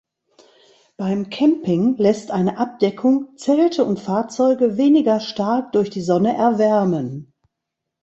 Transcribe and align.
Beim 0.97 1.29
Camping 1.29 1.95
lässt 1.97 2.31
eine 2.31 2.57
Abdeckung 2.57 3.37
Zelte 3.37 3.85
und 3.85 3.99
Fahrzeuge 3.99 4.75
weniger 4.77 5.19
stark 5.19 5.73
durch 5.73 5.91
die 5.91 6.01
Sonne 6.01 6.35
erwärmen. 6.35 7.35